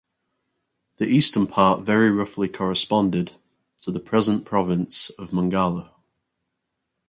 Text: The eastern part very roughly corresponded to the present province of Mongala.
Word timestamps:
The 0.97 1.05
eastern 1.05 1.45
part 1.45 1.81
very 1.83 2.09
roughly 2.09 2.47
corresponded 2.47 3.33
to 3.81 3.91
the 3.91 3.99
present 3.99 4.45
province 4.45 5.11
of 5.11 5.29
Mongala. 5.29 5.93